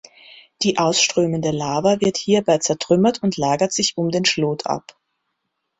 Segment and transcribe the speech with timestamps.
[0.63, 4.97] Die ausströmende Lava wird hierbei zertrümmert und lagert sich um den Schlot ab.